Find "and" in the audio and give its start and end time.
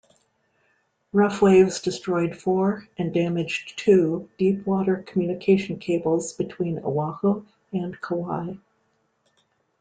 2.97-3.13, 7.71-8.01